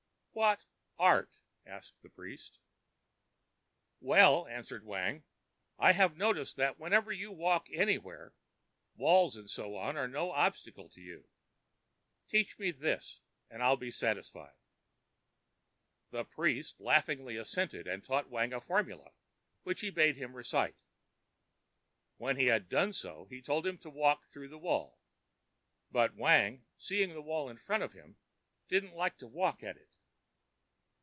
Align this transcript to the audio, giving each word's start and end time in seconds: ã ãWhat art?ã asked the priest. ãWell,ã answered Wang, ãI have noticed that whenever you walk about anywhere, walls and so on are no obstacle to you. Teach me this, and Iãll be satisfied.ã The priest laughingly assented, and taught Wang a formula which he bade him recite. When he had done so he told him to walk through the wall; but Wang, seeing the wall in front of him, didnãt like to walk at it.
ã 0.33 0.43
ãWhat 0.55 0.61
art?ã 0.97 1.69
asked 1.69 2.01
the 2.01 2.09
priest. 2.09 2.57
ãWell,ã 4.01 4.49
answered 4.49 4.85
Wang, 4.85 5.25
ãI 5.77 5.91
have 5.93 6.15
noticed 6.15 6.55
that 6.55 6.79
whenever 6.79 7.11
you 7.11 7.33
walk 7.33 7.67
about 7.67 7.77
anywhere, 7.81 8.33
walls 8.95 9.35
and 9.35 9.49
so 9.49 9.75
on 9.75 9.97
are 9.97 10.07
no 10.07 10.31
obstacle 10.31 10.87
to 10.87 11.01
you. 11.01 11.25
Teach 12.29 12.57
me 12.57 12.71
this, 12.71 13.19
and 13.49 13.61
Iãll 13.61 13.77
be 13.77 13.91
satisfied.ã 13.91 14.53
The 16.11 16.23
priest 16.23 16.79
laughingly 16.79 17.35
assented, 17.35 17.85
and 17.85 18.01
taught 18.01 18.29
Wang 18.29 18.53
a 18.53 18.61
formula 18.61 19.11
which 19.63 19.81
he 19.81 19.89
bade 19.89 20.15
him 20.15 20.33
recite. 20.33 20.79
When 22.15 22.37
he 22.37 22.45
had 22.45 22.69
done 22.69 22.93
so 22.93 23.25
he 23.29 23.41
told 23.41 23.67
him 23.67 23.77
to 23.79 23.89
walk 23.89 24.23
through 24.27 24.47
the 24.47 24.57
wall; 24.57 24.97
but 25.91 26.15
Wang, 26.15 26.63
seeing 26.77 27.13
the 27.13 27.21
wall 27.21 27.49
in 27.49 27.57
front 27.57 27.83
of 27.83 27.91
him, 27.91 28.15
didnãt 28.69 28.93
like 28.95 29.17
to 29.17 29.27
walk 29.27 29.61
at 29.61 29.75
it. 29.75 29.89